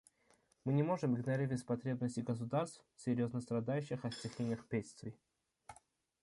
[0.65, 5.13] Мы не можем игнорировать потребности государств, серьезно страдающих от стихийных бедствий.